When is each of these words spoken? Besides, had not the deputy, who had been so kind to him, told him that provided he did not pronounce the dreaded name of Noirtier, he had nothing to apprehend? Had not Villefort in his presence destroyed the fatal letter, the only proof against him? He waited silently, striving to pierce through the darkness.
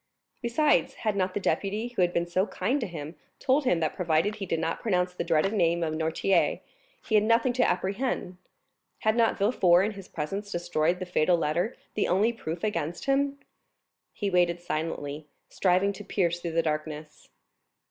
Besides, 0.41 0.95
had 0.95 1.15
not 1.15 1.35
the 1.35 1.39
deputy, 1.39 1.89
who 1.89 2.01
had 2.01 2.11
been 2.11 2.25
so 2.25 2.47
kind 2.47 2.81
to 2.81 2.87
him, 2.87 3.13
told 3.37 3.65
him 3.65 3.79
that 3.81 3.93
provided 3.95 4.33
he 4.37 4.47
did 4.47 4.59
not 4.59 4.79
pronounce 4.81 5.13
the 5.13 5.23
dreaded 5.23 5.53
name 5.53 5.83
of 5.83 5.93
Noirtier, 5.93 6.59
he 7.05 7.13
had 7.13 7.23
nothing 7.23 7.53
to 7.53 7.69
apprehend? 7.69 8.37
Had 9.01 9.15
not 9.15 9.37
Villefort 9.37 9.83
in 9.85 9.91
his 9.91 10.07
presence 10.07 10.51
destroyed 10.51 10.97
the 10.97 11.05
fatal 11.05 11.37
letter, 11.37 11.77
the 11.93 12.07
only 12.07 12.33
proof 12.33 12.63
against 12.63 13.05
him? 13.05 13.37
He 14.11 14.31
waited 14.31 14.59
silently, 14.59 15.27
striving 15.49 15.93
to 15.93 16.03
pierce 16.03 16.39
through 16.39 16.53
the 16.53 16.63
darkness. 16.63 17.29